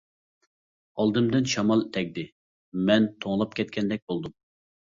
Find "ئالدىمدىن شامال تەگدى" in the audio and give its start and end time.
1.03-2.25